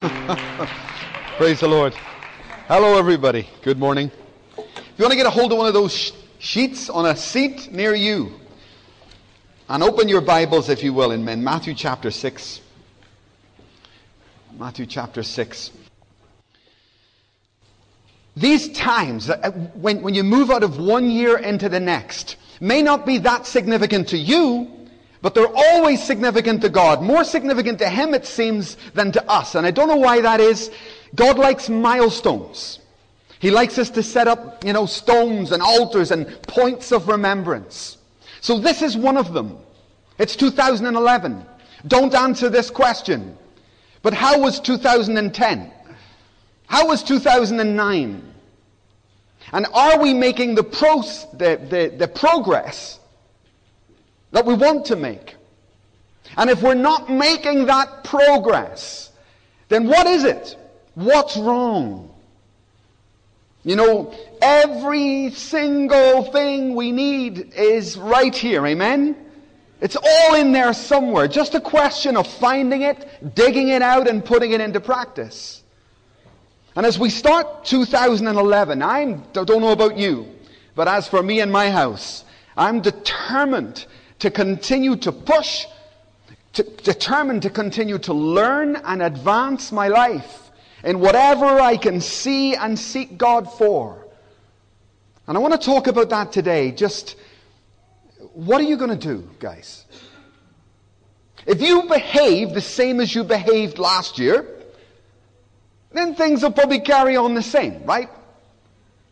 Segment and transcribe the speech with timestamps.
[1.36, 1.92] Praise the Lord.
[2.68, 3.46] Hello, everybody.
[3.60, 4.10] Good morning.
[4.56, 7.14] If you want to get a hold of one of those sh- sheets on a
[7.14, 8.32] seat near you,
[9.68, 12.62] and open your Bibles, if you will, in, Matthew chapter 6.
[14.58, 15.70] Matthew chapter 6.
[18.36, 22.80] These times, uh, when, when you move out of one year into the next, may
[22.80, 24.79] not be that significant to you,
[25.22, 27.02] but they're always significant to God.
[27.02, 29.54] More significant to Him, it seems, than to us.
[29.54, 30.70] And I don't know why that is.
[31.14, 32.78] God likes milestones.
[33.38, 37.98] He likes us to set up, you know, stones and altars and points of remembrance.
[38.40, 39.58] So this is one of them.
[40.18, 41.44] It's 2011.
[41.86, 43.36] Don't answer this question.
[44.02, 45.72] But how was 2010?
[46.66, 48.34] How was 2009?
[49.52, 52.99] And are we making the, pros, the, the, the progress
[54.32, 55.36] that we want to make.
[56.36, 59.10] And if we're not making that progress,
[59.68, 60.56] then what is it?
[60.94, 62.10] What's wrong?
[63.64, 68.66] You know, every single thing we need is right here.
[68.66, 69.16] Amen?
[69.80, 71.26] It's all in there somewhere.
[71.28, 75.62] Just a question of finding it, digging it out, and putting it into practice.
[76.76, 80.26] And as we start 2011, I don't know about you,
[80.74, 82.24] but as for me and my house,
[82.56, 83.86] I'm determined
[84.20, 85.66] to continue to push,
[86.54, 90.50] to, determined to continue to learn and advance my life
[90.84, 94.06] in whatever I can see and seek God for.
[95.26, 96.72] And I want to talk about that today.
[96.72, 97.16] Just
[98.34, 99.84] what are you going to do, guys?
[101.46, 104.46] If you behave the same as you behaved last year,
[105.92, 108.08] then things will probably carry on the same, right?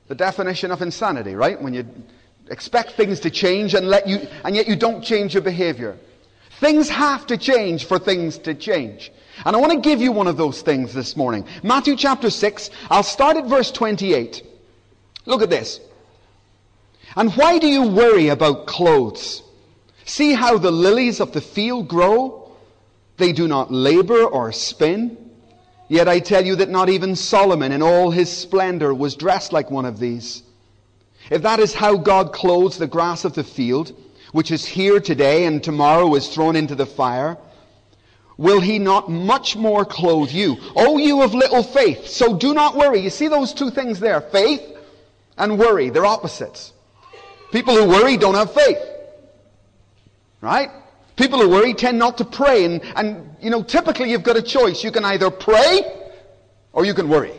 [0.08, 1.60] The definition of insanity, right?
[1.60, 1.86] When you
[2.50, 5.96] expect things to change and let you, and yet you don't change your behavior.
[6.60, 9.12] Things have to change for things to change.
[9.44, 11.46] And I want to give you one of those things this morning.
[11.62, 14.42] Matthew chapter 6, I'll start at verse 28.
[15.26, 15.80] Look at this.
[17.14, 19.42] And why do you worry about clothes?
[20.04, 22.52] See how the lilies of the field grow?
[23.18, 25.16] They do not labor or spin.
[25.88, 29.70] Yet I tell you that not even Solomon in all his splendor was dressed like
[29.70, 30.42] one of these.
[31.30, 33.92] If that is how God clothes the grass of the field,
[34.32, 37.36] which is here today and tomorrow is thrown into the fire,
[38.36, 40.56] will he not much more clothe you?
[40.76, 42.06] O you of little faith.
[42.06, 43.00] So do not worry.
[43.00, 44.62] You see those two things there, faith
[45.36, 45.90] and worry.
[45.90, 46.72] They're opposites.
[47.52, 48.78] People who worry don't have faith.
[50.40, 50.70] Right?
[51.16, 52.64] People who worry tend not to pray.
[52.64, 54.84] And, and, you know, typically you've got a choice.
[54.84, 55.80] You can either pray
[56.72, 57.32] or you can worry.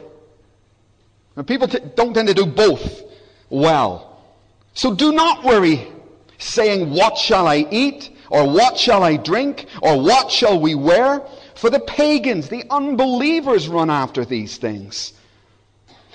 [1.35, 3.08] And people t- don't tend to do both
[3.49, 4.23] well.
[4.73, 5.87] So do not worry,
[6.37, 8.11] saying, What shall I eat?
[8.29, 9.65] Or what shall I drink?
[9.81, 11.21] Or what shall we wear?
[11.55, 15.13] For the pagans, the unbelievers run after these things.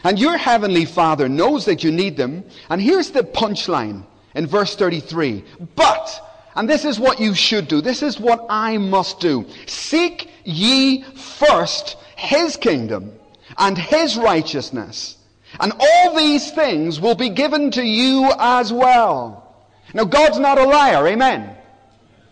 [0.05, 2.45] And your heavenly Father knows that you need them.
[2.69, 5.45] And here's the punchline in verse 33.
[5.75, 6.21] But,
[6.55, 7.81] and this is what you should do.
[7.81, 9.47] This is what I must do.
[9.67, 13.13] Seek ye first his kingdom
[13.59, 15.14] and his righteousness
[15.61, 19.67] and all these things will be given to you as well.
[19.93, 21.07] Now, God's not a liar.
[21.07, 21.57] Amen.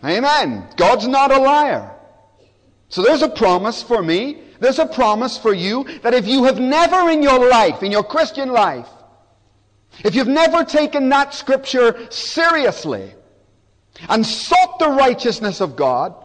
[0.03, 0.67] Amen.
[0.75, 1.89] God's not a liar.
[2.89, 4.41] So there's a promise for me.
[4.59, 8.03] There's a promise for you that if you have never in your life, in your
[8.03, 8.87] Christian life,
[10.03, 13.13] if you've never taken that scripture seriously
[14.09, 16.15] and sought the righteousness of God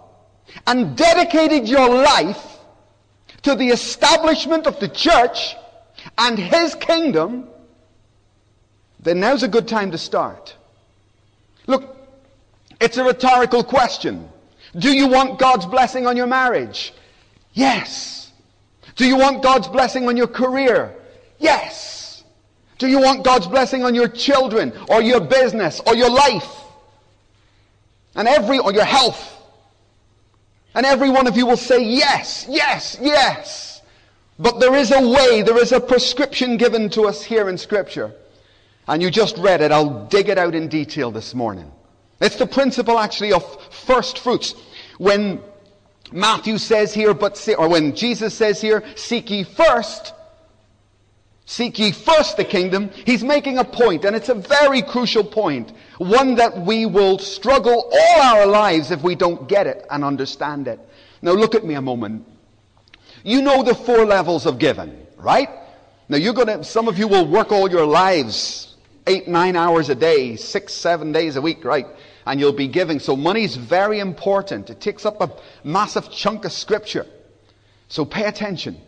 [0.67, 2.59] and dedicated your life
[3.43, 5.55] to the establishment of the church,
[6.19, 7.49] and his kingdom,
[9.01, 10.57] then now's a good time to start.
[11.67, 11.97] Look,
[12.81, 14.29] it's a rhetorical question.
[14.77, 16.93] Do you want God's blessing on your marriage?
[17.53, 18.33] Yes.
[18.97, 20.95] Do you want God's blessing on your career?
[21.39, 22.25] Yes.
[22.79, 26.49] Do you want God's blessing on your children or your business or your life?
[28.15, 29.37] And every, or your health?
[30.75, 33.68] And every one of you will say yes, yes, yes.
[34.39, 38.13] But there is a way, there is a prescription given to us here in Scripture.
[38.87, 39.73] And you just read it.
[39.73, 41.71] I'll dig it out in detail this morning.
[42.21, 44.55] It's the principle actually of first fruits.
[44.99, 45.41] When
[46.13, 50.15] Matthew says here, but or when Jesus says here, seek ye first,
[51.45, 55.73] seek ye first the kingdom, he's making a point, and it's a very crucial point.
[55.99, 60.67] One that we will struggle all our lives if we don't get it and understand
[60.69, 60.81] it.
[61.23, 62.27] Now look at me a moment.
[63.25, 65.49] You know the four levels of giving, right?
[66.09, 68.75] Now you're gonna, some of you will work all your lives,
[69.07, 71.87] eight, nine hours a day, six, seven days a week, right?
[72.27, 72.99] And you'll be giving.
[72.99, 74.71] So money's very important.
[74.71, 75.31] It takes up a
[75.65, 77.07] massive chunk of scripture.
[77.89, 78.79] So pay attention.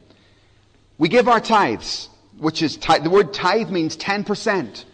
[0.99, 3.05] We give our tithes, which is tithe.
[3.05, 4.85] The word tithe means 10%.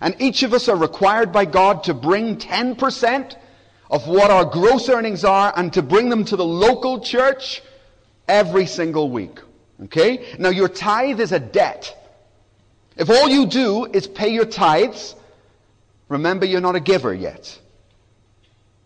[0.00, 3.36] And each of us are required by God to bring 10%
[3.90, 7.62] of what our gross earnings are and to bring them to the local church
[8.32, 9.38] every single week.
[9.84, 10.34] Okay?
[10.38, 11.96] Now your tithe is a debt.
[12.96, 15.14] If all you do is pay your tithes,
[16.08, 17.58] remember you're not a giver yet.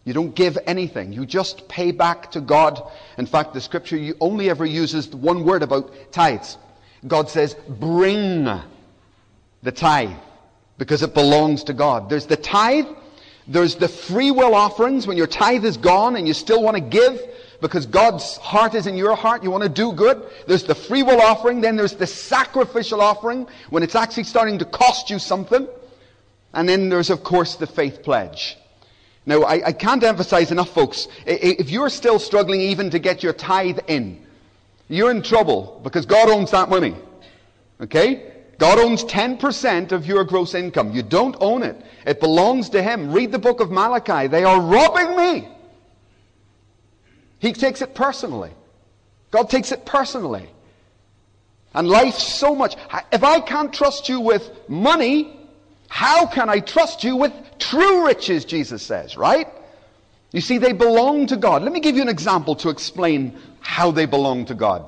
[0.05, 1.13] You don't give anything.
[1.13, 2.83] You just pay back to God.
[3.19, 6.59] In fact, the scripture only ever uses one word about tithes.
[7.07, 8.45] God says, bring
[9.63, 10.17] the tithe
[10.79, 12.09] because it belongs to God.
[12.09, 12.87] There's the tithe.
[13.49, 16.81] There's the free will offerings when your tithe is gone and you still want to
[16.81, 17.21] give
[17.61, 19.43] because God's heart is in your heart.
[19.43, 20.23] You want to do good.
[20.47, 21.61] There's the free will offering.
[21.61, 25.67] Then there's the sacrificial offering when it's actually starting to cost you something.
[26.53, 28.57] And then there's, of course, the faith pledge.
[29.27, 33.33] Now, I, I can't emphasize enough, folks, if you're still struggling even to get your
[33.33, 34.25] tithe in,
[34.89, 36.95] you're in trouble because God owns that money.
[37.81, 38.33] Okay?
[38.59, 40.93] God owns 10% of your gross income.
[40.93, 41.77] You don't own it.
[42.07, 43.13] It belongs to Him.
[43.13, 44.29] Read the book of Malachi.
[44.29, 45.49] They are robbing me.
[47.39, 48.53] He takes it personally.
[49.31, 50.49] God takes it personally.
[51.75, 52.77] And life's so much.
[53.13, 55.39] If I can't trust you with money,
[55.89, 59.49] how can I trust you with true riches, Jesus says, right?
[60.33, 61.63] You see, they belong to God.
[61.63, 64.85] Let me give you an example to explain how they belong to God.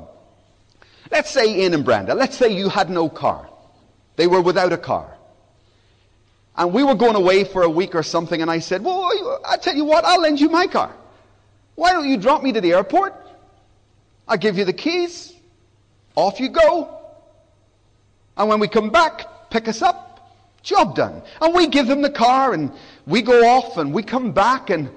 [1.10, 3.48] Let's say Ian and Brenda, let's say you had no car.
[4.16, 5.16] They were without a car.
[6.56, 9.56] And we were going away for a week or something, and I said, Well, I
[9.58, 10.94] tell you what, I'll lend you my car.
[11.78, 13.14] Why don't you drop me to the airport?
[14.26, 15.32] I'll give you the keys.
[16.16, 16.92] Off you go.
[18.36, 20.08] And when we come back, pick us up
[20.64, 21.22] Job done.
[21.40, 22.72] And we give them the car and
[23.06, 24.90] we go off and we come back and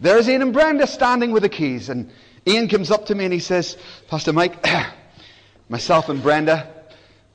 [0.00, 1.90] there's Ian and Brenda standing with the keys.
[1.90, 2.10] And
[2.46, 3.76] Ian comes up to me and he says,
[4.08, 4.66] Pastor Mike,
[5.68, 6.72] myself and Brenda,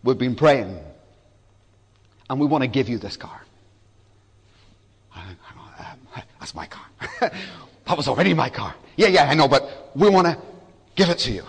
[0.03, 0.80] we've been praying
[2.27, 3.39] and we want to give you this car.
[5.15, 5.38] Um,
[6.39, 7.31] that's my car.
[7.89, 8.75] that was already my car.
[8.97, 10.38] Yeah, yeah, I know, but we want to
[10.95, 11.44] give it to you.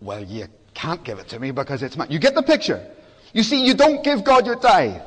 [0.00, 2.10] Well, you can't give it to me because it's mine.
[2.10, 2.90] You get the picture.
[3.34, 5.02] You see, you don't give God your tithe.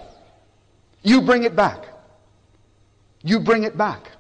[1.02, 1.86] You bring it back.
[3.24, 4.12] You bring it back.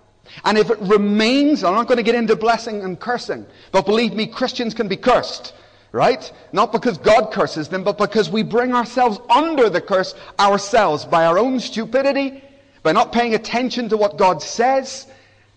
[0.44, 4.14] And if it remains, I'm not going to get into blessing and cursing, but believe
[4.14, 5.54] me, Christians can be cursed,
[5.92, 6.32] right?
[6.52, 11.28] Not because God curses them, but because we bring ourselves under the curse ourselves by
[11.28, 12.44] our own stupidity,
[12.82, 15.06] by not paying attention to what God says,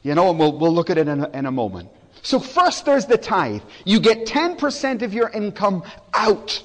[0.02, 1.90] you know, and we'll, we'll look at it in a, in a moment.
[2.22, 3.62] So first there's the tithe.
[3.84, 5.82] You get 10% of your income
[6.14, 6.62] out.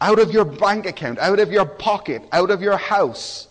[0.00, 3.48] Out of your bank account, out of your pocket, out of your house.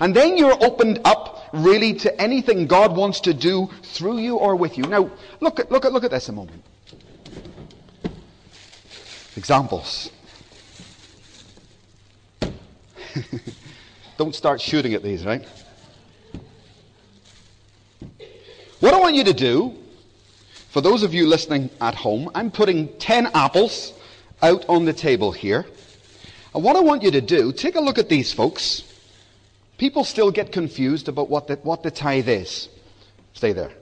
[0.00, 4.54] And then you're opened up really to anything God wants to do through you or
[4.54, 4.84] with you.
[4.84, 5.10] Now,
[5.40, 6.62] look at, look at, look at this a moment.
[9.36, 10.10] Examples.
[14.18, 15.46] Don't start shooting at these, right?
[18.80, 19.76] What I want you to do,
[20.70, 23.92] for those of you listening at home, I'm putting 10 apples
[24.40, 25.66] out on the table here.
[26.54, 28.84] And what I want you to do, take a look at these folks.
[29.78, 32.68] People still get confused about what the, what the tithe is.
[33.32, 33.72] Stay there.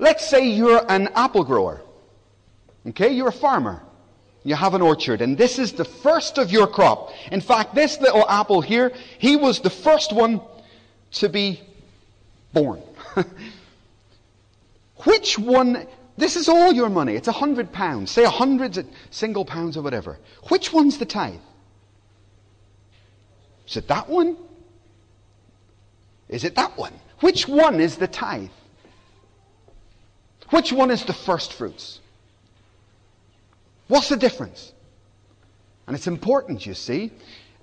[0.00, 1.82] Let's say you're an apple grower.
[2.88, 3.80] Okay, you're a farmer.
[4.42, 7.12] You have an orchard, and this is the first of your crop.
[7.30, 10.40] In fact, this little apple here, he was the first one
[11.12, 11.60] to be
[12.52, 12.82] born.
[15.04, 15.86] Which one,
[16.16, 17.14] this is all your money.
[17.14, 18.10] It's a hundred pounds.
[18.10, 20.18] Say a hundred single pounds or whatever.
[20.48, 21.40] Which one's the tithe?
[23.66, 24.36] Is it that one?
[26.28, 26.92] Is it that one?
[27.20, 28.50] Which one is the tithe?
[30.50, 32.00] Which one is the first fruits?
[33.88, 34.72] What's the difference?
[35.86, 37.10] And it's important, you see.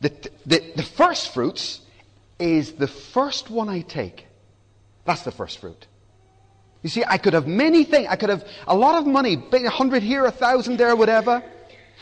[0.01, 0.11] The,
[0.45, 1.81] the, the first fruits
[2.39, 4.27] is the first one I take.
[5.05, 5.87] That's the first fruit.
[6.83, 8.07] You see, I could have many things.
[8.09, 11.43] I could have a lot of money, a hundred here, a thousand there, whatever.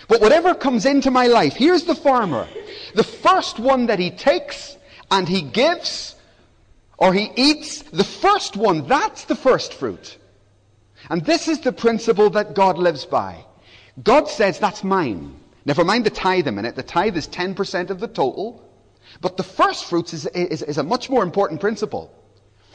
[0.07, 2.47] But whatever comes into my life, here's the farmer.
[2.93, 4.77] The first one that he takes
[5.09, 6.15] and he gives
[6.97, 10.17] or he eats, the first one, that's the first fruit.
[11.09, 13.45] And this is the principle that God lives by.
[14.03, 15.35] God says, that's mine.
[15.65, 16.75] Never mind the tithe a minute.
[16.75, 18.61] The tithe is 10% of the total.
[19.21, 22.11] But the first fruits is, is, is a much more important principle.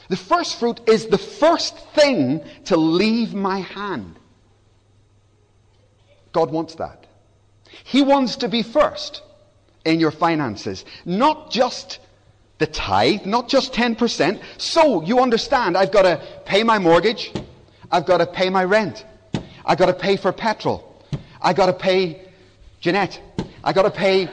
[0.08, 4.18] The first fruit is the first thing to leave my hand.
[6.32, 7.06] God wants that.
[7.84, 9.22] He wants to be first
[9.84, 12.00] in your finances, not just
[12.58, 14.40] the tithe, not just 10%.
[14.58, 17.32] So you understand, I've got to pay my mortgage,
[17.90, 19.04] I've got to pay my rent.
[19.64, 21.04] I've got to pay for petrol.
[21.40, 22.28] I've got to pay
[22.80, 23.20] Jeanette.
[23.62, 24.26] I've got to pay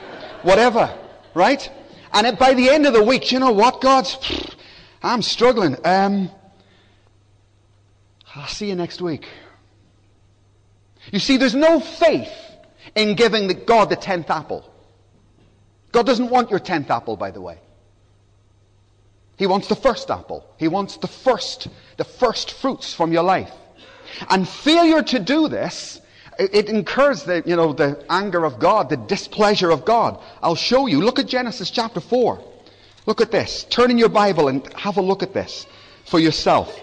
[0.43, 0.97] whatever,
[1.33, 1.69] right?
[2.13, 4.07] And by the end of the week, you know what, God?
[5.03, 5.77] I'm struggling.
[5.85, 6.31] Um,
[8.35, 9.27] I'll see you next week.
[11.11, 12.31] You see, there's no faith
[12.95, 14.71] in giving the God the tenth apple.
[15.91, 17.59] God doesn't want your tenth apple, by the way.
[19.37, 20.45] He wants the first apple.
[20.57, 23.51] He wants the first, the first fruits from your life.
[24.29, 26.01] And failure to do this,
[26.39, 30.19] it incurs the, you know, the anger of God, the displeasure of God.
[30.41, 31.01] I'll show you.
[31.01, 32.43] Look at Genesis chapter 4.
[33.05, 33.63] Look at this.
[33.69, 35.65] Turn in your Bible and have a look at this
[36.05, 36.79] for yourself.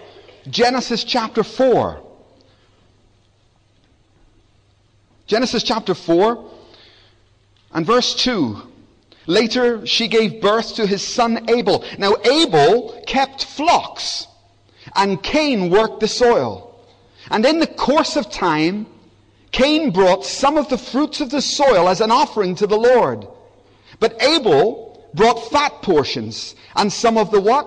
[0.48, 2.02] Genesis chapter 4.
[5.26, 6.50] Genesis chapter 4
[7.72, 8.62] and verse 2.
[9.26, 11.84] Later, she gave birth to his son Abel.
[11.98, 14.26] Now, Abel kept flocks,
[14.94, 16.78] and Cain worked the soil.
[17.30, 18.86] And in the course of time,
[19.54, 23.24] Cain brought some of the fruits of the soil as an offering to the Lord.
[24.00, 27.64] But Abel brought fat portions, and some of the what?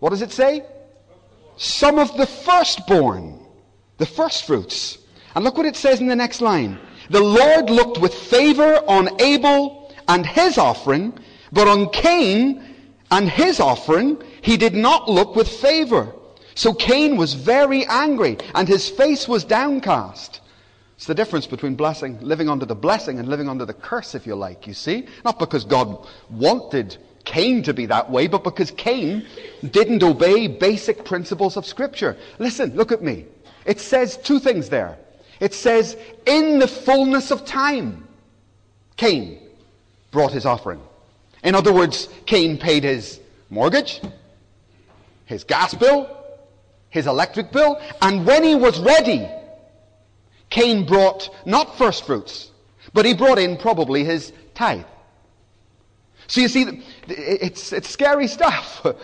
[0.00, 0.64] What does it say?
[1.56, 3.38] Some of the firstborn,
[3.98, 4.98] the first fruits.
[5.36, 6.80] And look what it says in the next line.
[7.10, 11.16] The Lord looked with favor on Abel and his offering,
[11.52, 12.60] but on Cain
[13.12, 16.12] and his offering he did not look with favor.
[16.56, 20.40] So Cain was very angry and his face was downcast.
[20.96, 24.26] It's the difference between blessing, living under the blessing and living under the curse, if
[24.26, 25.06] you like, you see?
[25.22, 26.96] Not because God wanted
[27.26, 29.26] Cain to be that way, but because Cain
[29.70, 32.16] didn't obey basic principles of Scripture.
[32.38, 33.26] Listen, look at me.
[33.66, 34.96] It says two things there.
[35.40, 38.08] It says, in the fullness of time,
[38.96, 39.38] Cain
[40.10, 40.80] brought his offering.
[41.44, 43.20] In other words, Cain paid his
[43.50, 44.00] mortgage,
[45.26, 46.15] his gas bill,
[46.96, 49.28] his electric bill, and when he was ready,
[50.50, 52.50] Cain brought not first fruits,
[52.92, 54.84] but he brought in probably his tithe.
[56.26, 58.84] So you see, it's, it's scary stuff.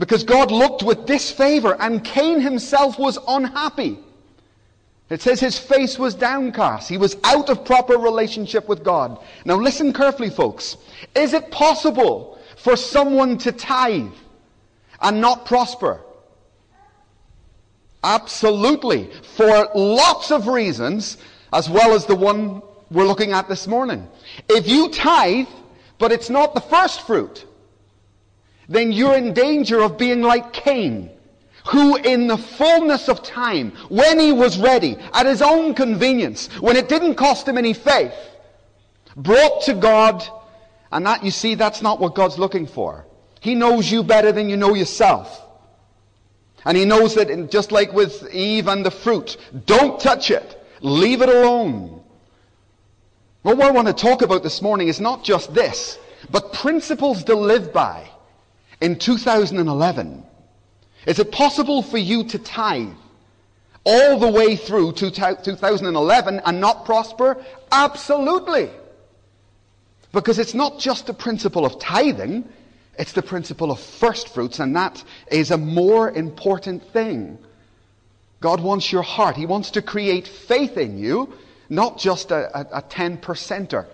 [0.00, 3.98] Because God looked with disfavor and Cain himself was unhappy.
[5.10, 6.88] It says his face was downcast.
[6.88, 9.22] He was out of proper relationship with God.
[9.44, 10.78] Now listen carefully, folks.
[11.14, 14.14] Is it possible for someone to tithe
[15.02, 16.00] and not prosper?
[18.02, 19.10] Absolutely.
[19.36, 21.18] For lots of reasons,
[21.52, 24.08] as well as the one we're looking at this morning.
[24.48, 25.48] If you tithe,
[25.98, 27.46] but it's not the first fruit,
[28.68, 31.10] then you're in danger of being like Cain
[31.66, 36.76] who in the fullness of time, when he was ready, at his own convenience, when
[36.76, 38.14] it didn't cost him any faith,
[39.16, 40.24] brought to God,
[40.92, 43.06] and that, you see, that's not what God's looking for.
[43.40, 45.46] He knows you better than you know yourself.
[46.64, 49.36] And he knows that just like with Eve and the fruit,
[49.66, 50.62] don't touch it.
[50.80, 52.02] Leave it alone.
[53.42, 55.98] What I want to talk about this morning is not just this,
[56.30, 58.08] but principles to live by
[58.80, 60.24] in 2011
[61.06, 62.92] is it possible for you to tithe
[63.84, 67.42] all the way through 2011 and not prosper?
[67.72, 68.70] Absolutely.
[70.12, 72.46] Because it's not just the principle of tithing,
[73.00, 77.38] it's the principle of first fruits, and that is a more important thing.
[78.40, 79.38] God wants your heart.
[79.38, 81.32] He wants to create faith in you,
[81.70, 83.86] not just a, a, a 10 percenter.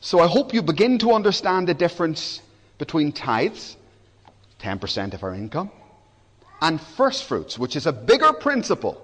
[0.00, 2.42] So I hope you begin to understand the difference
[2.76, 3.76] between tithes,
[4.58, 5.70] 10% of our income,
[6.60, 9.00] and first fruits, which is a bigger principle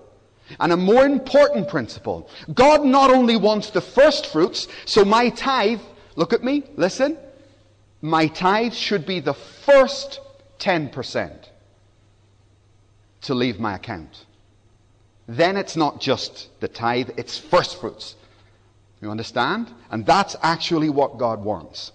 [0.59, 2.29] and a more important principle.
[2.53, 5.81] God not only wants the first fruits, so my tithe,
[6.17, 7.17] look at me, listen,
[8.02, 10.21] my tithe should be the first
[10.59, 11.30] 10%
[13.23, 14.25] to leave my account.
[15.26, 18.16] Then it's not just the tithe, it's first fruits.
[19.00, 19.71] You understand?
[19.90, 21.92] And that's actually what God wants.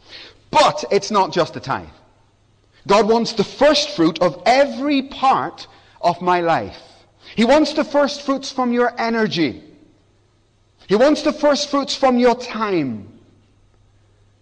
[0.51, 1.89] But it's not just the tithe.
[2.87, 5.67] God wants the first fruit of every part
[6.01, 6.81] of my life.
[7.35, 9.63] He wants the first fruits from your energy.
[10.87, 13.14] He wants the first fruits from your time.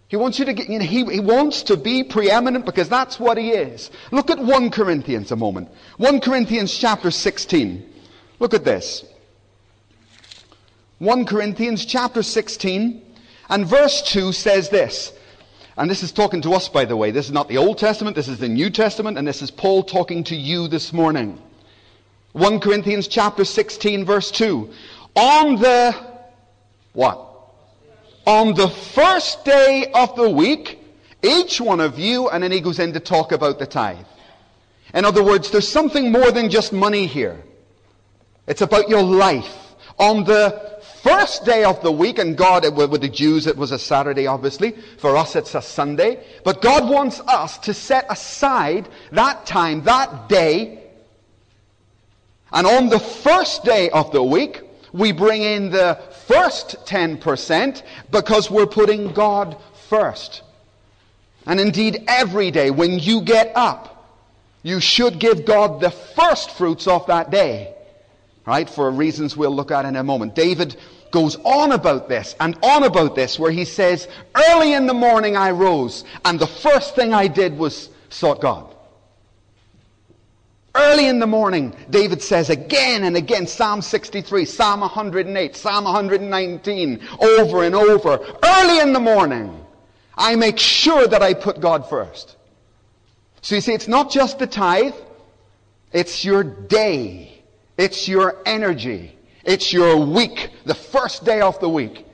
[0.08, 3.18] He wants you to get, you know, he, he wants to be preeminent because that's
[3.18, 3.90] what he is.
[4.10, 5.68] Look at 1 Corinthians a moment.
[5.96, 7.92] 1 Corinthians chapter 16.
[8.38, 9.04] Look at this.
[10.98, 13.02] 1 Corinthians chapter 16
[13.48, 15.12] and verse 2 says this.
[15.76, 17.10] And this is talking to us, by the way.
[17.10, 19.82] This is not the Old Testament, this is the New Testament, and this is Paul
[19.82, 21.40] talking to you this morning.
[22.32, 24.70] 1 Corinthians chapter 16 verse 2.
[25.16, 25.96] On the,
[26.92, 27.23] what?
[28.26, 30.78] On the first day of the week,
[31.22, 34.06] each one of you, and then he goes in to talk about the tithe.
[34.94, 37.42] In other words, there's something more than just money here.
[38.46, 39.74] It's about your life.
[39.98, 43.78] On the first day of the week, and God, with the Jews it was a
[43.78, 49.44] Saturday obviously, for us it's a Sunday, but God wants us to set aside that
[49.44, 50.82] time, that day,
[52.52, 54.62] and on the first day of the week,
[54.94, 55.98] we bring in the
[56.28, 57.82] first 10%
[58.12, 59.56] because we're putting God
[59.88, 60.42] first.
[61.46, 64.08] And indeed, every day when you get up,
[64.62, 67.74] you should give God the first fruits of that day.
[68.46, 68.70] Right?
[68.70, 70.36] For reasons we'll look at in a moment.
[70.36, 70.76] David
[71.10, 74.06] goes on about this and on about this where he says,
[74.48, 78.73] early in the morning I rose and the first thing I did was sought God.
[80.76, 87.00] Early in the morning, David says again and again, Psalm 63, Psalm 108, Psalm 119,
[87.20, 88.18] over and over.
[88.42, 89.64] Early in the morning,
[90.16, 92.36] I make sure that I put God first.
[93.40, 94.94] So you see, it's not just the tithe,
[95.92, 97.44] it's your day,
[97.78, 102.04] it's your energy, it's your week, the first day of the week.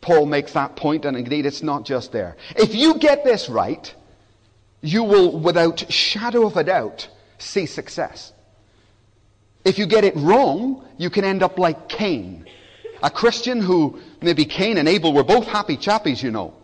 [0.00, 2.36] Paul makes that point, and indeed it's not just there.
[2.56, 3.94] If you get this right,
[4.80, 7.08] you will, without shadow of a doubt,
[7.44, 8.32] see success.
[9.64, 12.46] If you get it wrong, you can end up like Cain.
[13.02, 16.54] A Christian who, maybe Cain and Abel were both happy chappies, you know.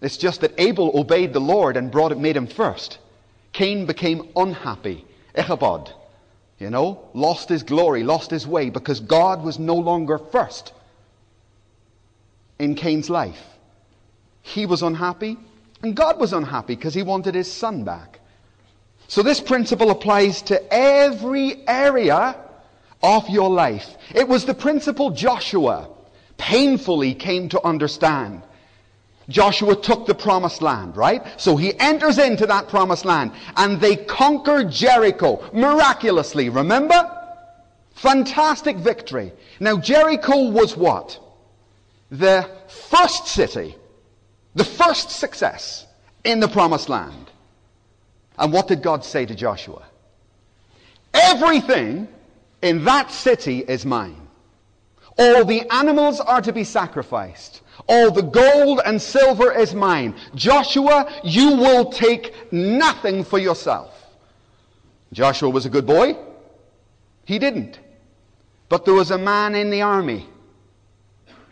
[0.00, 2.98] It's just that Abel obeyed the Lord and brought it, made him first.
[3.52, 5.04] Cain became unhappy.
[5.34, 5.90] Ichabod,
[6.58, 10.72] you know, lost his glory, lost his way because God was no longer first
[12.58, 13.42] in Cain's life.
[14.42, 15.38] He was unhappy
[15.82, 18.20] and God was unhappy because he wanted his son back.
[19.08, 22.36] So this principle applies to every area
[23.02, 23.96] of your life.
[24.14, 25.88] It was the principle Joshua
[26.38, 28.42] painfully came to understand.
[29.28, 31.22] Joshua took the promised land, right?
[31.40, 36.48] So he enters into that promised land and they conquer Jericho miraculously.
[36.48, 37.10] Remember?
[37.94, 39.32] Fantastic victory.
[39.60, 41.18] Now Jericho was what?
[42.10, 43.76] The first city,
[44.54, 45.86] the first success
[46.22, 47.30] in the promised land.
[48.38, 49.84] And what did God say to Joshua?
[51.12, 52.08] Everything
[52.62, 54.20] in that city is mine.
[55.16, 57.62] All the animals are to be sacrificed.
[57.88, 60.14] All the gold and silver is mine.
[60.34, 63.94] Joshua, you will take nothing for yourself.
[65.12, 66.16] Joshua was a good boy.
[67.24, 67.78] He didn't.
[68.68, 70.26] But there was a man in the army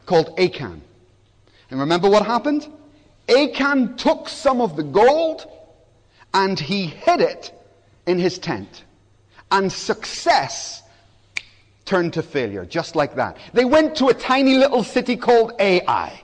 [0.07, 0.83] called Achan.
[1.71, 2.67] And remember what happened?
[3.29, 5.47] Achan took some of the gold
[6.35, 7.53] and he hid it
[8.07, 8.85] in his tent.
[9.51, 10.83] And success
[11.85, 13.37] turned to failure, just like that.
[13.53, 16.23] They went to a tiny little city called Ai,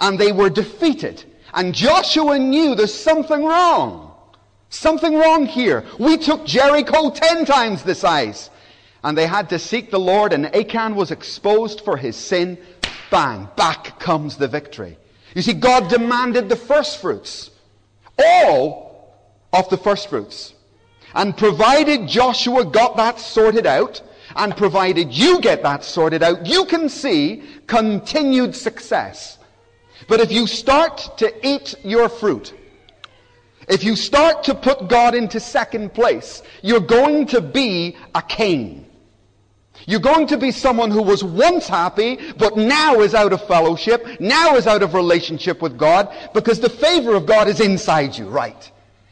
[0.00, 1.24] and they were defeated.
[1.52, 4.14] And Joshua knew there's something wrong.
[4.70, 5.84] Something wrong here.
[5.98, 8.50] We took Jericho ten times the size.
[9.02, 12.58] And they had to seek the Lord, and Achan was exposed for his sin.
[13.10, 14.98] Bang, back comes the victory.
[15.34, 17.50] You see, God demanded the first fruits.
[18.18, 18.87] All
[19.52, 20.54] of the first fruits.
[21.14, 24.02] And provided Joshua got that sorted out,
[24.36, 29.38] and provided you get that sorted out, you can see continued success.
[30.06, 32.54] But if you start to eat your fruit,
[33.68, 38.86] if you start to put God into second place, you're going to be a king.
[39.86, 44.20] You're going to be someone who was once happy, but now is out of fellowship,
[44.20, 48.28] now is out of relationship with God, because the favor of God is inside you,
[48.28, 48.70] right?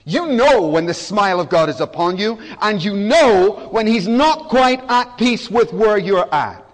[0.09, 4.07] You know when the smile of God is upon you, and you know when He's
[4.07, 6.64] not quite at peace with where you're at.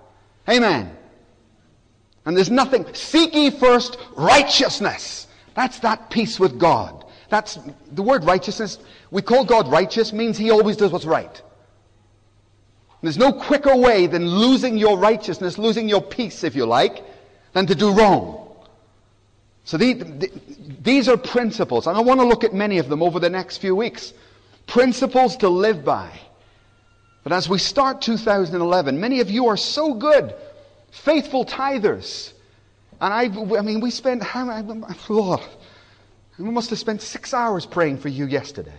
[0.49, 0.95] Amen.
[2.27, 2.85] And there's nothing.
[2.93, 5.27] Seek ye first righteousness.
[5.55, 7.07] That's that peace with God.
[7.31, 7.59] That's
[7.91, 8.79] the word righteousness.
[9.11, 11.41] We call God righteous means He always does what's right.
[13.01, 17.03] There's no quicker way than losing your righteousness, losing your peace, if you like,
[17.55, 18.42] than to do wrong.
[19.65, 23.31] So these are principles, and I want to look at many of them over the
[23.31, 24.13] next few weeks.
[24.67, 26.11] Principles to live by.
[27.23, 30.35] But as we start 2011, many of you are so good,
[30.91, 32.33] faithful tithers.
[33.01, 33.25] And I,
[33.59, 34.63] I mean, we spent, how,
[35.09, 35.41] Lord,
[36.39, 38.73] we must have spent six hours praying for you yesterday.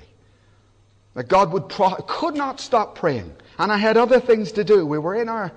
[1.14, 3.34] That God would, pro- could not stop praying.
[3.58, 4.86] And I had other things to do.
[4.86, 5.52] We were in our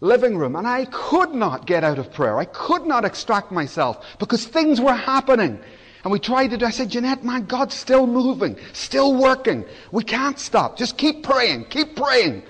[0.00, 2.38] living room and I could not get out of prayer.
[2.38, 5.60] I could not extract myself because things were happening.
[6.02, 9.64] And we tried to do, I said, Jeanette, man, God's still moving, still working.
[9.92, 10.78] We can't stop.
[10.78, 12.42] Just keep praying, keep praying.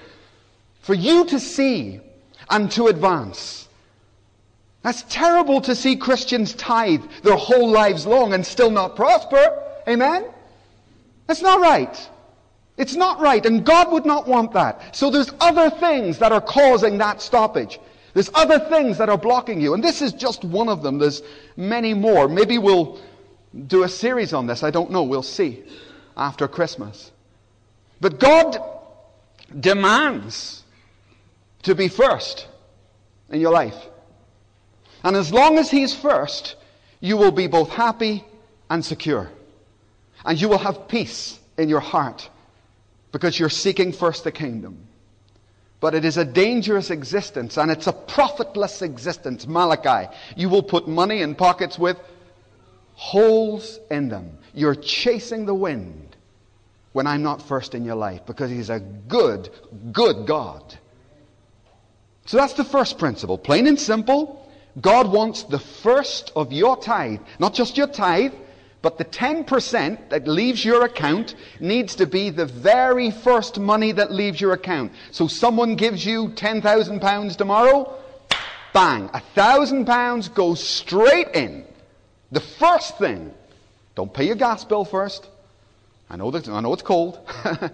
[0.83, 2.01] For you to see
[2.49, 3.69] and to advance.
[4.83, 9.63] That's terrible to see Christians tithe their whole lives long and still not prosper.
[9.87, 10.25] Amen?
[11.27, 12.09] That's not right.
[12.81, 14.97] It's not right, and God would not want that.
[14.97, 17.79] So there's other things that are causing that stoppage.
[18.15, 20.97] There's other things that are blocking you, and this is just one of them.
[20.97, 21.21] There's
[21.59, 22.27] many more.
[22.27, 22.99] Maybe we'll
[23.67, 24.63] do a series on this.
[24.63, 25.03] I don't know.
[25.03, 25.63] We'll see
[26.17, 27.13] after Christmas.
[28.01, 28.57] But God
[29.61, 30.63] demands
[31.65, 32.49] to be first
[33.29, 33.77] in your life.
[35.05, 36.57] And as long as He's first,
[37.01, 38.25] you will be both happy
[38.71, 39.31] and secure.
[40.25, 42.31] And you will have peace in your heart
[43.13, 44.87] because you're seeking first the kingdom.
[45.81, 49.47] But it is a dangerous existence and it's a profitless existence.
[49.47, 50.15] Malachi.
[50.37, 51.97] You will put money in pockets with
[52.95, 54.39] holes in them.
[54.53, 56.17] You're chasing the wind
[56.93, 59.49] when I'm not first in your life because He's a good,
[59.93, 60.77] good God.
[62.27, 63.39] So that's the first principle.
[63.39, 64.47] Plain and simple.
[64.81, 68.35] God wants the first of your tithe, not just your tithe,
[68.83, 74.11] but the 10% that leaves your account needs to be the very first money that
[74.11, 74.93] leaves your account.
[75.11, 77.95] So someone gives you £10,000 tomorrow,
[78.73, 81.65] bang, a thousand pounds goes straight in.
[82.33, 83.35] The first thing.
[83.97, 85.29] Don't pay your gas bill first.
[86.09, 87.21] I know, that, I know it's cold.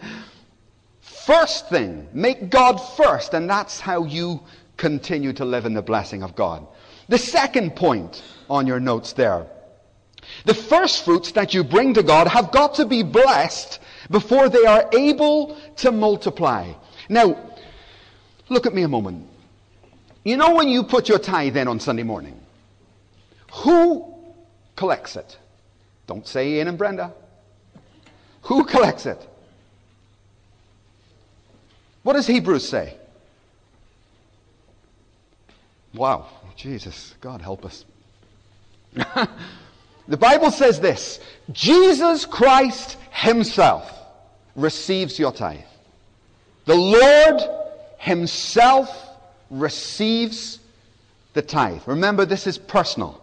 [1.01, 2.09] first thing.
[2.13, 4.41] Make God first, and that's how you
[4.77, 6.67] continue to live in the blessing of God.
[7.09, 9.47] The second point on your notes there
[10.45, 14.65] the first fruits that you bring to God have got to be blessed before they
[14.65, 16.73] are able to multiply.
[17.09, 17.53] Now,
[18.49, 19.29] look at me a moment.
[20.25, 22.41] You know when you put your tithe in on Sunday morning,
[23.53, 24.15] who
[24.75, 25.39] collects it?
[26.07, 27.13] Don't say Ian and Brenda.
[28.43, 29.27] Who collects it?
[32.03, 32.97] What does Hebrews say?
[35.95, 37.85] Wow, Jesus, God help us.
[40.09, 41.21] The Bible says this
[41.53, 43.93] Jesus Christ Himself
[44.55, 45.61] receives your tithe.
[46.65, 47.41] The Lord
[47.99, 49.09] Himself
[49.51, 50.59] receives
[51.35, 51.83] the tithe.
[51.87, 53.23] Remember, this is personal,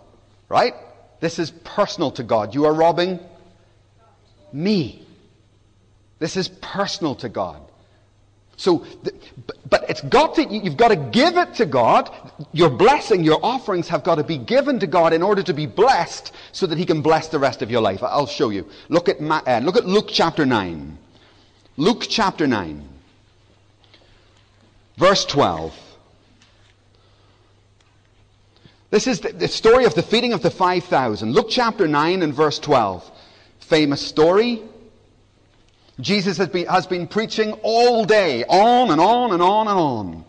[0.50, 0.74] right?
[1.20, 2.54] This is personal to God.
[2.54, 3.20] You are robbing
[4.52, 5.06] me.
[6.20, 7.62] This is personal to God.
[8.56, 8.86] So,
[9.70, 12.12] but it's got to, you've got to give it to God.
[12.52, 15.66] Your blessing, your offerings have got to be given to God in order to be
[15.66, 18.02] blessed so that He can bless the rest of your life.
[18.02, 18.68] I'll show you.
[18.90, 20.98] Look at, uh, look at Luke chapter 9.
[21.78, 22.90] Luke chapter 9.
[24.98, 25.80] Verse 12.
[28.90, 31.34] This is the, the story of the feeding of the 5,000.
[31.34, 33.10] Luke chapter 9 and verse 12.
[33.60, 34.62] Famous story.
[36.00, 40.26] Jesus has been, has been preaching all day, on and on and on and on.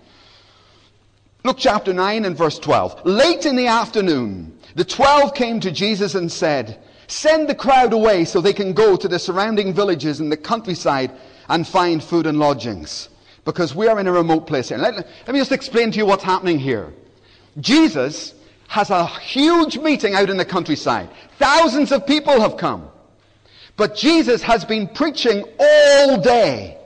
[1.45, 3.05] Look, chapter 9 and verse 12.
[3.05, 8.25] Late in the afternoon, the twelve came to Jesus and said, Send the crowd away
[8.25, 11.13] so they can go to the surrounding villages and the countryside
[11.51, 13.11] and find food and lodgings.
[13.45, 14.79] Because we are in a remote place here.
[14.79, 16.95] Let, let me just explain to you what's happening here.
[17.61, 18.33] Jesus
[18.69, 21.11] has a huge meeting out in the countryside.
[21.39, 22.89] Thousands of people have come.
[23.77, 26.79] But Jesus has been preaching all day.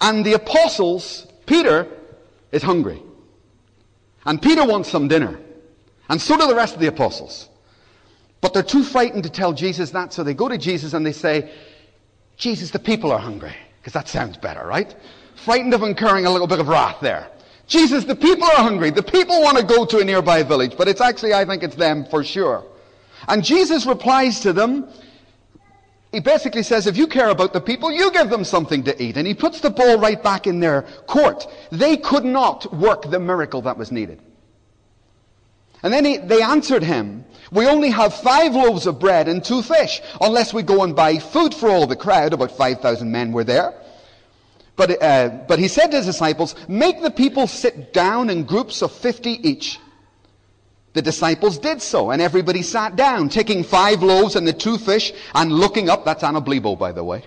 [0.00, 1.88] And the apostles, Peter,
[2.52, 3.02] is hungry.
[4.24, 5.38] And Peter wants some dinner.
[6.08, 7.48] And so do the rest of the apostles.
[8.40, 11.12] But they're too frightened to tell Jesus that, so they go to Jesus and they
[11.12, 11.52] say,
[12.36, 13.54] Jesus, the people are hungry.
[13.80, 14.94] Because that sounds better, right?
[15.36, 17.28] Frightened of incurring a little bit of wrath there.
[17.66, 18.90] Jesus, the people are hungry.
[18.90, 21.76] The people want to go to a nearby village, but it's actually, I think it's
[21.76, 22.64] them for sure.
[23.28, 24.88] And Jesus replies to them,
[26.12, 29.16] he basically says, if you care about the people, you give them something to eat.
[29.16, 31.46] And he puts the ball right back in their court.
[31.70, 34.20] They could not work the miracle that was needed.
[35.82, 39.62] And then he, they answered him, we only have five loaves of bread and two
[39.62, 42.34] fish, unless we go and buy food for all the crowd.
[42.34, 43.74] About 5,000 men were there.
[44.76, 48.82] But, uh, but he said to his disciples, make the people sit down in groups
[48.82, 49.78] of 50 each.
[50.94, 55.12] The disciples did so, and everybody sat down, taking five loaves and the two fish,
[55.34, 57.24] and looking up, that's Anna Blebo, by the way,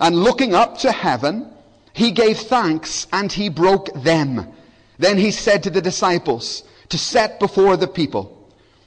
[0.00, 1.50] and looking up to heaven,
[1.92, 4.52] he gave thanks, and he broke them.
[4.98, 8.32] Then he said to the disciples, to set before the people.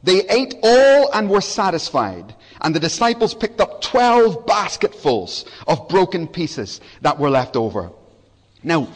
[0.02, 6.28] They ate all and were satisfied, and the disciples picked up twelve basketfuls of broken
[6.28, 7.92] pieces that were left over.
[8.64, 8.88] Now,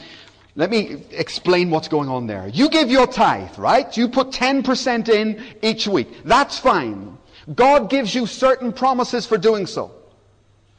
[0.56, 2.48] let me explain what's going on there.
[2.48, 3.96] You give your tithe, right?
[3.98, 6.24] You put 10% in each week.
[6.24, 7.18] That's fine.
[7.56, 9.92] God gives you certain promises for doing so.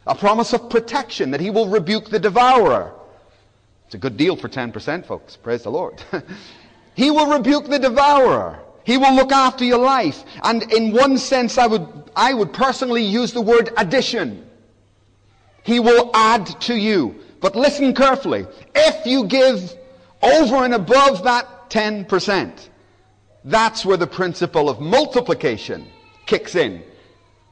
[0.07, 2.95] A promise of protection that he will rebuke the devourer.
[3.87, 5.37] It's a good deal for 10%, folks.
[5.37, 6.03] Praise the Lord.
[6.95, 8.61] he will rebuke the devourer.
[8.85, 10.25] He will look after your life.
[10.43, 14.47] And in one sense, I would, I would personally use the word addition.
[15.65, 17.17] He will add to you.
[17.45, 18.47] But listen carefully.
[18.75, 19.77] If you give
[20.23, 22.69] over and above that 10%,
[23.45, 25.87] that's where the principle of multiplication
[26.25, 26.83] kicks in.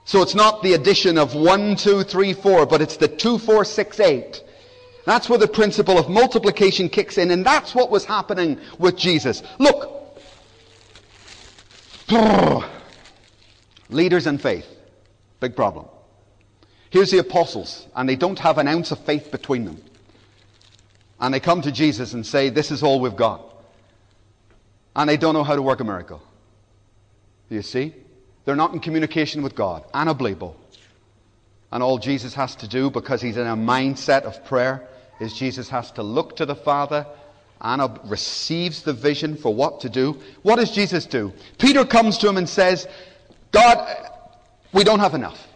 [0.07, 3.67] So it's not the addition of 1, 2, 3, 4, but it's the 2, 4,
[3.67, 4.43] 6, 8.
[5.05, 9.43] That's where the principle of multiplication kicks in, and that's what was happening with Jesus.
[9.59, 10.19] Look.
[13.91, 14.67] Leaders in faith.
[15.41, 15.85] Big problem.
[16.93, 19.83] Here's the apostles, and they don't have an ounce of faith between them.
[21.19, 23.43] And they come to Jesus and say, This is all we've got.
[24.95, 26.23] And they don't know how to work a miracle.
[27.49, 27.95] You see?
[28.45, 29.85] They're not in communication with God.
[29.95, 30.55] Unbelievable.
[31.71, 34.87] And all Jesus has to do, because he's in a mindset of prayer,
[35.19, 37.07] is Jesus has to look to the Father.
[37.63, 40.21] Anna receives the vision for what to do.
[40.43, 41.33] What does Jesus do?
[41.57, 42.87] Peter comes to him and says,
[43.51, 44.11] God,
[44.75, 45.49] we don't have enough.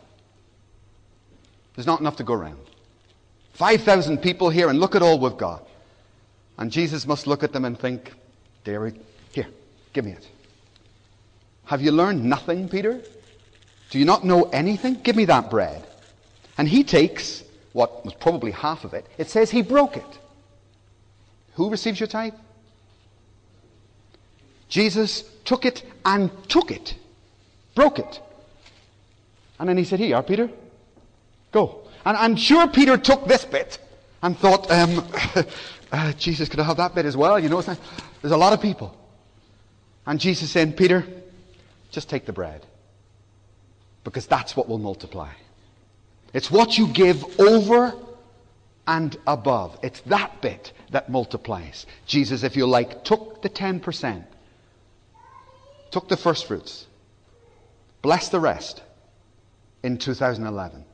[1.77, 2.59] There's not enough to go around.
[3.53, 5.67] 5,000 people here, and look at all we've got.
[6.59, 8.13] And Jesus must look at them and think,
[8.65, 8.93] Dear,
[9.33, 9.47] here,
[9.93, 10.29] give me it.
[11.67, 13.01] Have you learned nothing, Peter?
[13.91, 14.95] Do you not know anything?
[14.95, 15.87] Give me that bread.
[16.59, 19.07] And he takes what was probably half of it.
[19.19, 20.19] It says he broke it.
[21.55, 22.35] Who receives your tithe?
[24.69, 26.95] Jesus took it and took it,
[27.75, 28.21] broke it.
[29.59, 30.51] And then he said, Here you are, Peter.
[31.57, 31.81] Go.
[32.05, 33.79] And I'm sure Peter took this bit
[34.23, 35.03] and thought, um,
[35.91, 37.39] uh, Jesus, could I have that bit as well?
[37.39, 37.79] You know, there's
[38.25, 38.95] a lot of people.
[40.05, 41.07] And Jesus said, Peter,
[41.91, 42.67] just take the bread.
[44.05, 45.33] Because that's what will multiply.
[46.35, 47.95] It's what you give over
[48.87, 49.79] and above.
[49.83, 51.87] It's that bit that multiplies.
[52.05, 54.27] Jesus, if you like, took the 10%,
[55.91, 56.87] took the first fruits,
[58.03, 58.83] blessed the rest
[59.83, 60.85] in 2011.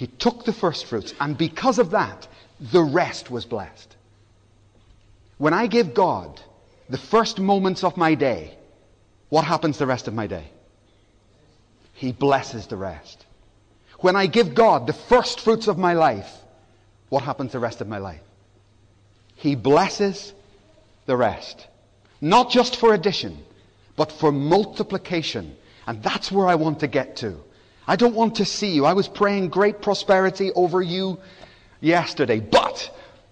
[0.00, 2.26] He took the first fruits, and because of that,
[2.58, 3.96] the rest was blessed.
[5.36, 6.40] When I give God
[6.88, 8.56] the first moments of my day,
[9.28, 10.44] what happens the rest of my day?
[11.92, 13.26] He blesses the rest.
[13.98, 16.32] When I give God the first fruits of my life,
[17.10, 18.22] what happens the rest of my life?
[19.36, 20.32] He blesses
[21.04, 21.66] the rest.
[22.22, 23.36] Not just for addition,
[23.96, 25.58] but for multiplication.
[25.86, 27.38] And that's where I want to get to.
[27.90, 28.84] I don't want to see you.
[28.84, 31.18] I was praying great prosperity over you
[31.80, 32.88] yesterday, but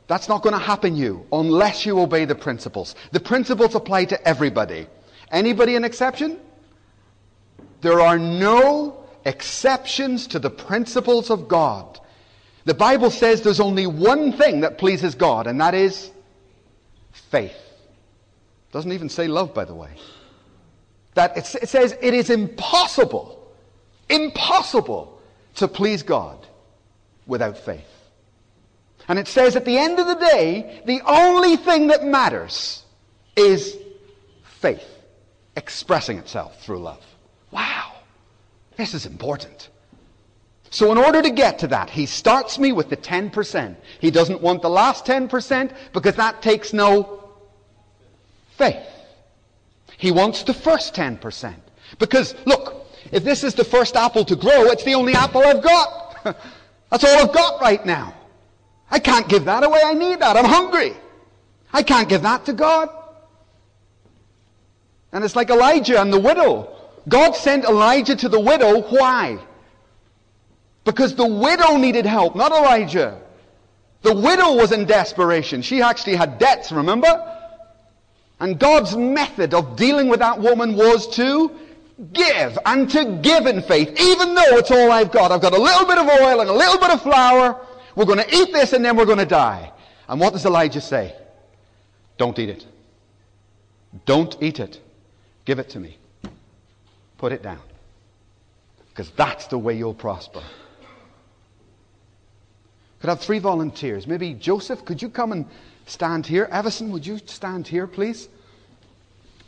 [0.08, 2.96] that's not going to happen you unless you obey the principles.
[3.12, 4.88] The principles apply to everybody.
[5.30, 6.40] Anybody an exception?
[7.82, 12.00] There are no exceptions to the principles of God.
[12.64, 16.10] The Bible says there's only one thing that pleases God, and that is
[17.12, 17.54] faith.
[18.72, 19.90] Doesn't even say love, by the way.
[21.14, 23.37] That it, it says it is impossible,
[24.08, 25.20] impossible
[25.56, 26.46] to please God
[27.26, 27.84] without faith.
[29.08, 32.82] And it says at the end of the day, the only thing that matters
[33.36, 33.76] is
[34.42, 34.84] faith
[35.56, 37.04] expressing itself through love.
[37.50, 37.92] Wow.
[38.76, 39.70] This is important.
[40.70, 43.76] So in order to get to that, he starts me with the 10%.
[44.00, 47.30] He doesn't want the last 10% because that takes no
[48.56, 48.86] faith.
[49.96, 51.54] He wants the first 10%.
[51.98, 52.77] Because, look,
[53.12, 56.16] if this is the first apple to grow, it's the only apple I've got.
[56.90, 58.14] That's all I've got right now.
[58.90, 59.80] I can't give that away.
[59.84, 60.36] I need that.
[60.36, 60.94] I'm hungry.
[61.72, 62.88] I can't give that to God.
[65.12, 66.74] And it's like Elijah and the widow.
[67.08, 68.82] God sent Elijah to the widow.
[68.82, 69.38] Why?
[70.84, 73.20] Because the widow needed help, not Elijah.
[74.02, 75.62] The widow was in desperation.
[75.62, 77.34] She actually had debts, remember?
[78.40, 81.50] And God's method of dealing with that woman was to
[82.12, 85.32] give and to give in faith, even though it's all I've got.
[85.32, 87.60] I've got a little bit of oil and a little bit of flour.
[87.96, 89.72] We're going to eat this and then we're going to die.
[90.08, 91.14] And what does Elijah say?
[92.16, 92.66] Don't eat it.
[94.04, 94.80] Don't eat it.
[95.44, 95.98] Give it to me.
[97.16, 97.60] Put it down.
[98.90, 100.42] Because that's the way you'll prosper.
[103.00, 104.06] Could have three volunteers?
[104.06, 105.46] Maybe Joseph, could you come and
[105.86, 106.48] stand here?
[106.50, 108.28] Everson, would you stand here, please?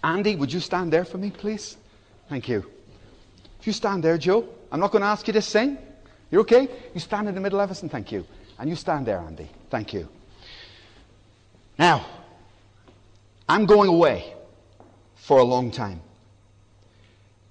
[0.05, 1.77] Andy, would you stand there for me, please?
[2.31, 2.65] Thank you.
[3.59, 5.77] If you stand there, Joe, I'm not going to ask you to sing.
[6.31, 6.69] You're okay?
[6.95, 7.89] You stand in the middle, Everson.
[7.89, 8.25] Thank you.
[8.57, 9.51] And you stand there, Andy.
[9.69, 10.09] Thank you.
[11.77, 12.07] Now,
[13.49, 14.33] I'm going away
[15.17, 16.03] for a long time.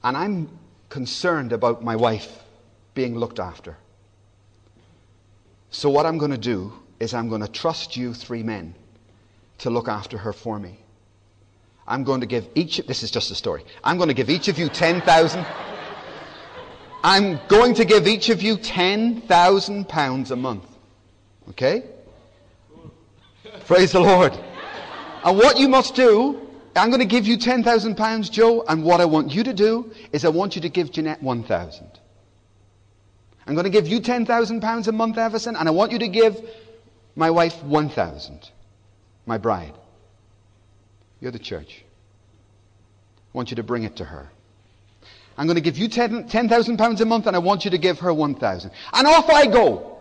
[0.02, 0.48] And I'm
[0.88, 2.42] concerned about my wife
[2.94, 3.76] being looked after.
[5.72, 8.76] So, what I'm going to do is I'm going to trust you three men
[9.58, 10.80] to look after her for me.
[11.90, 14.48] I'm going to give each, this is just a story, I'm going to give each
[14.48, 15.46] of you 10,000.
[17.04, 20.66] I'm going to give each of you £10,000 a month.
[21.50, 21.84] Okay?
[23.66, 24.38] Praise the Lord.
[25.24, 29.06] And what you must do, I'm going to give you £10,000, Joe, and what I
[29.06, 32.00] want you to do is I want you to give Jeanette 1000
[33.48, 36.40] I'm going to give you £10,000 a month, Everson, and I want you to give
[37.16, 38.52] my wife 1000
[39.26, 39.74] my bride.
[41.20, 41.84] You're the church.
[43.34, 44.30] I want you to bring it to her.
[45.38, 48.00] I'm going to give you 10,000 pounds a month and I want you to give
[48.00, 48.72] her 1,000.
[48.94, 49.98] And off I go.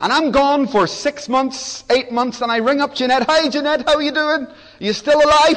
[0.00, 3.24] And I'm gone for six months, eight months, and I ring up Jeanette.
[3.28, 4.46] Hi, Jeanette, how are you doing?
[4.46, 5.56] Are you still alive?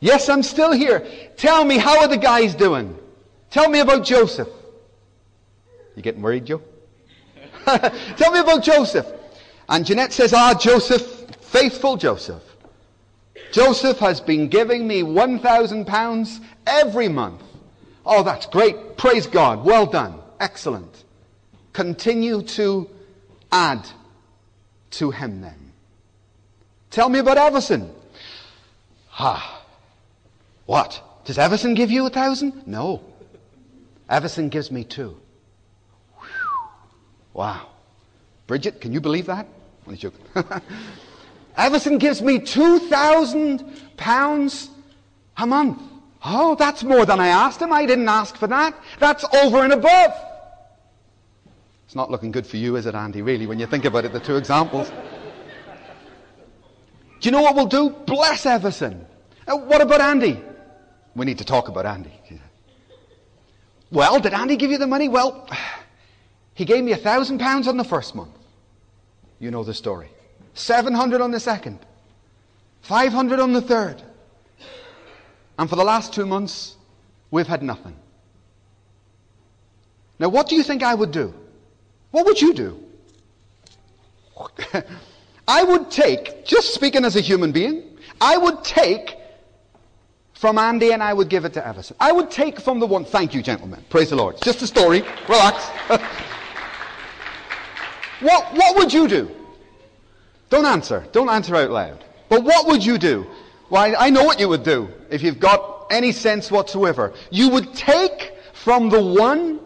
[0.00, 1.06] Yes, I'm still here.
[1.36, 2.98] Tell me, how are the guys doing?
[3.50, 4.48] Tell me about Joseph.
[5.94, 6.62] You getting worried, Joe?
[7.66, 9.06] Tell me about Joseph.
[9.68, 11.02] And Jeanette says, Ah, Joseph,
[11.42, 12.42] faithful Joseph.
[13.52, 17.42] Joseph has been giving me £1,000 every month.
[18.06, 18.96] Oh, that's great.
[18.96, 19.64] Praise God.
[19.64, 20.20] Well done.
[20.38, 21.04] Excellent.
[21.72, 22.88] Continue to
[23.52, 23.86] add
[24.92, 25.72] to him then.
[26.90, 27.92] Tell me about Everson.
[29.10, 29.62] Ha.
[30.66, 31.02] What?
[31.24, 32.66] Does Everson give you a thousand?
[32.66, 33.02] No.
[34.08, 35.16] Everson gives me two.
[36.18, 36.28] Whew.
[37.34, 37.68] Wow.
[38.46, 39.46] Bridget, can you believe that?
[39.94, 40.20] Joking.
[41.56, 44.68] Everson gives me £2,000
[45.36, 45.82] a month.
[46.24, 47.72] Oh, that's more than I asked him.
[47.72, 48.74] I didn't ask for that.
[48.98, 50.12] That's over and above.
[51.86, 54.12] It's not looking good for you, is it, Andy, really, when you think about it,
[54.12, 54.90] the two examples.
[57.20, 57.90] do you know what we'll do?
[58.06, 59.04] Bless Everson.
[59.46, 60.40] Uh, what about Andy?
[61.16, 62.12] We need to talk about Andy.
[63.90, 65.08] Well, did Andy give you the money?
[65.08, 65.48] Well,
[66.54, 68.36] he gave me a thousand pounds on the first month.
[69.38, 70.10] You know the story.
[70.54, 71.78] 700 on the second,
[72.82, 74.02] 500 on the third.
[75.58, 76.76] And for the last two months,
[77.30, 77.94] we've had nothing.
[80.18, 81.34] Now, what do you think I would do?
[82.10, 82.82] What would you do?
[85.48, 89.16] I would take, just speaking as a human being, I would take
[90.34, 91.96] from Andy and I would give it to Everson.
[92.00, 93.84] I would take from the one, thank you, gentlemen.
[93.90, 94.36] Praise the Lord.
[94.36, 95.02] It's just a story.
[95.28, 95.66] Relax.
[98.20, 99.30] what, what would you do?
[100.50, 101.06] Don't answer.
[101.12, 102.04] Don't answer out loud.
[102.28, 103.26] But what would you do?
[103.70, 107.12] Well, I know what you would do if you've got any sense whatsoever.
[107.30, 109.60] You would take from the one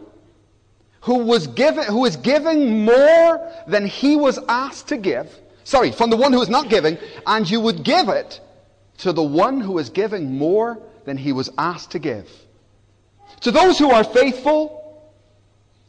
[1.00, 5.30] who was given, who is giving more than he was asked to give.
[5.64, 8.40] Sorry, from the one who is not giving, and you would give it
[8.98, 12.30] to the one who is giving more than he was asked to give.
[13.40, 15.10] To those who are faithful,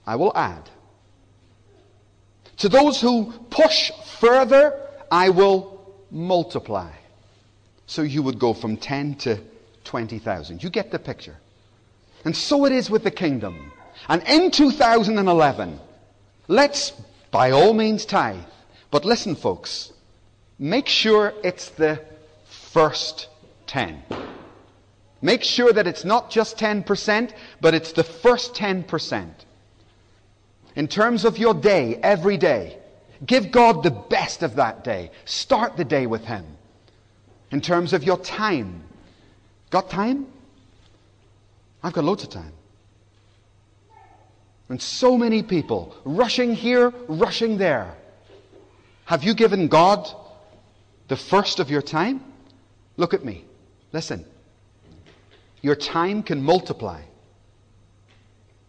[0.06, 0.70] I will add.
[2.58, 6.92] To those who push further, I will multiply.
[7.88, 9.40] So you would go from 10 to
[9.84, 10.64] 20,000.
[10.64, 11.38] You get the picture.
[12.24, 13.72] And so it is with the kingdom.
[14.10, 15.80] And in 2011,
[16.48, 16.92] let's
[17.32, 18.44] by all means tithe.
[18.92, 19.92] But listen, folks,
[20.58, 22.02] make sure it's the
[22.46, 23.28] first
[23.68, 24.02] 10.
[25.22, 29.30] Make sure that it's not just 10%, but it's the first 10%.
[30.76, 32.78] In terms of your day, every day,
[33.26, 35.12] Give God the best of that day.
[35.26, 36.46] Start the day with Him.
[37.52, 38.84] In terms of your time.
[39.70, 40.28] Got time?
[41.84, 42.52] I've got loads of time.
[44.70, 47.96] And so many people rushing here, rushing there.
[49.06, 50.10] Have you given God
[51.08, 52.24] the first of your time?
[52.98, 53.46] Look at me.
[53.94, 54.26] Listen.
[55.62, 57.02] Your time can multiply.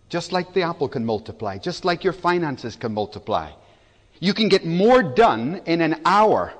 [0.09, 1.59] Just like the apple can multiply.
[1.59, 3.51] Just like your finances can multiply.
[4.21, 6.55] You can get more done in an hour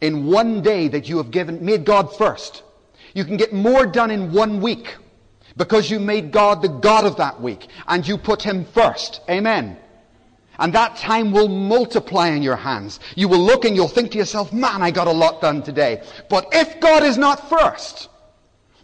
[0.00, 2.62] in one day that you have given, made God first.
[3.14, 4.96] You can get more done in one week
[5.56, 9.20] because you made God the God of that week and you put Him first.
[9.28, 9.76] Amen.
[10.58, 13.00] And that time will multiply in your hands.
[13.16, 16.02] You will look and you'll think to yourself, man, I got a lot done today.
[16.28, 18.08] But if God is not first,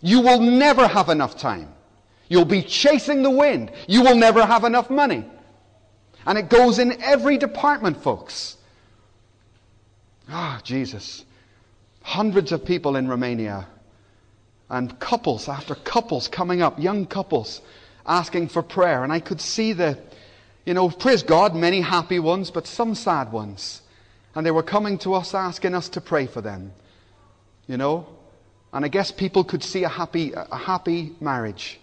[0.00, 1.68] you will never have enough time.
[2.28, 3.72] You'll be chasing the wind.
[3.86, 5.24] You will never have enough money.
[6.26, 8.56] And it goes in every department, folks.
[10.28, 11.24] Ah, oh, Jesus.
[12.02, 13.68] Hundreds of people in Romania.
[14.68, 17.60] And couples after couples coming up, young couples
[18.04, 19.04] asking for prayer.
[19.04, 19.98] And I could see the,
[20.64, 23.82] you know, praise God, many happy ones, but some sad ones.
[24.34, 26.72] And they were coming to us asking us to pray for them.
[27.68, 28.06] You know?
[28.72, 31.78] And I guess people could see a happy, a happy marriage.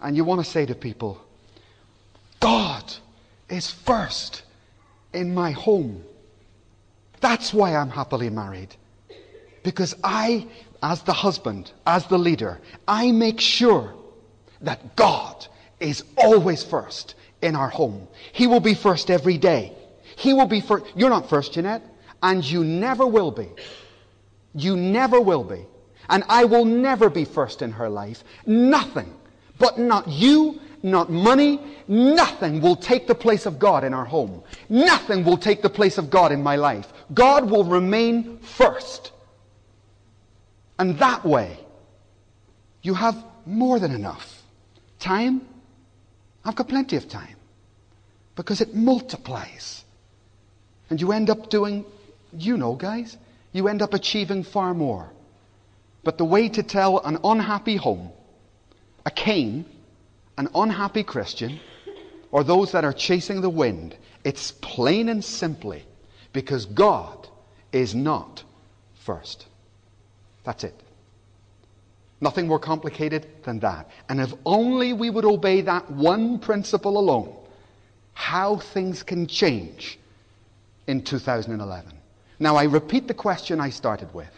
[0.00, 1.20] And you want to say to people,
[2.40, 2.84] God
[3.48, 4.42] is first
[5.12, 6.04] in my home.
[7.20, 8.74] That's why I'm happily married.
[9.62, 10.46] Because I,
[10.82, 13.94] as the husband, as the leader, I make sure
[14.60, 15.46] that God
[15.80, 18.08] is always first in our home.
[18.32, 19.72] He will be first every day.
[20.16, 20.86] He will be first.
[20.96, 21.82] You're not first, Jeanette,
[22.22, 23.48] and you never will be.
[24.54, 25.64] You never will be.
[26.08, 28.24] And I will never be first in her life.
[28.46, 29.12] Nothing,
[29.58, 34.42] but not you, not money, nothing will take the place of God in our home.
[34.68, 36.92] Nothing will take the place of God in my life.
[37.12, 39.12] God will remain first.
[40.78, 41.58] And that way,
[42.82, 43.16] you have
[43.46, 44.42] more than enough.
[44.98, 45.42] Time?
[46.44, 47.36] I've got plenty of time.
[48.36, 49.84] Because it multiplies.
[50.90, 51.84] And you end up doing,
[52.32, 53.16] you know, guys,
[53.52, 55.10] you end up achieving far more.
[56.04, 58.10] But the way to tell an unhappy home,
[59.04, 59.64] a Cain,
[60.38, 61.60] an unhappy Christian,
[62.30, 65.84] or those that are chasing the wind, it's plain and simply
[66.32, 67.28] because God
[67.72, 68.44] is not
[68.94, 69.46] first.
[70.44, 70.74] That's it.
[72.20, 73.90] Nothing more complicated than that.
[74.08, 77.34] And if only we would obey that one principle alone,
[78.14, 79.98] how things can change
[80.86, 81.92] in 2011.
[82.40, 84.32] Now, I repeat the question I started with.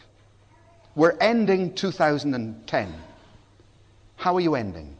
[0.94, 2.94] We're ending 2010.
[4.16, 4.96] How are you ending?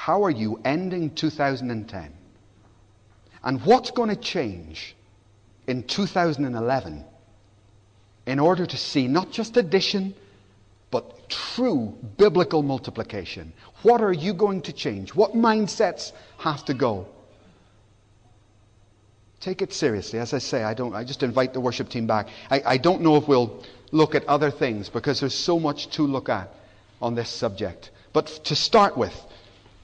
[0.00, 2.10] How are you ending 2010?
[3.44, 4.96] And what's going to change
[5.66, 7.04] in 2011
[8.24, 10.14] in order to see not just addition,
[10.90, 13.52] but true biblical multiplication?
[13.82, 15.14] What are you going to change?
[15.14, 17.06] What mindsets have to go?
[19.40, 20.18] Take it seriously.
[20.18, 22.28] As I say, I, don't, I just invite the worship team back.
[22.50, 26.06] I, I don't know if we'll look at other things because there's so much to
[26.06, 26.48] look at
[27.02, 27.90] on this subject.
[28.14, 29.14] But to start with,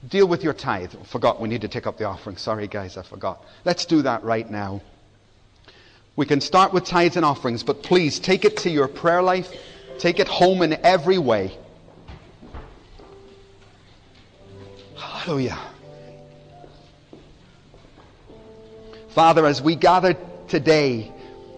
[0.07, 0.93] deal with your tithe.
[0.99, 2.37] Oh, forgot we need to take up the offering.
[2.37, 3.43] Sorry, guys, I forgot.
[3.65, 4.81] Let's do that right now.
[6.15, 9.51] We can start with tithes and offerings, but please take it to your prayer life.
[9.99, 11.57] Take it home in every way.
[14.95, 15.59] Hallelujah.
[19.09, 20.15] Father, as we gather
[20.47, 21.11] today,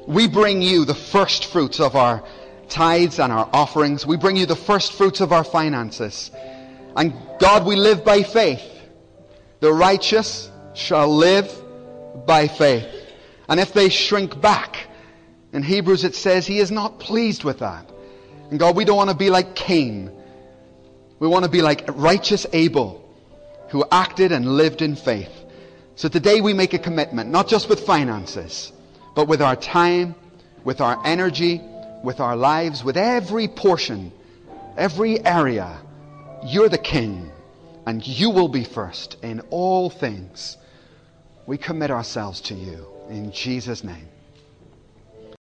[0.08, 2.24] we bring you the first fruits of our
[2.70, 4.06] tithes and our offerings.
[4.06, 6.32] We bring you the first fruits of our finances.
[6.96, 8.64] And God, we live by faith.
[9.60, 11.52] The righteous shall live
[12.26, 12.88] by faith.
[13.48, 14.88] And if they shrink back,
[15.52, 17.90] in Hebrews it says he is not pleased with that.
[18.50, 20.12] And God, we don't want to be like Cain.
[21.20, 23.04] We want to be like righteous Abel,
[23.70, 25.32] who acted and lived in faith.
[25.96, 28.72] So today we make a commitment, not just with finances,
[29.16, 30.16] but with our time,
[30.64, 31.62] with our energy,
[32.04, 34.12] with our lives, with every portion,
[34.78, 35.78] every area.
[36.44, 37.32] You're the king,
[37.86, 40.58] and you will be first in all things.
[41.46, 44.08] We commit ourselves to you in Jesus' name.